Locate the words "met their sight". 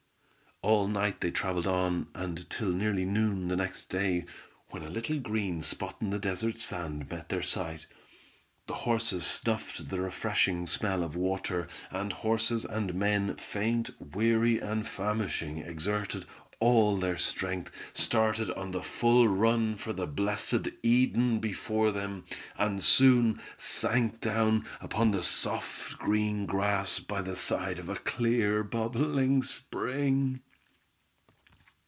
7.09-7.87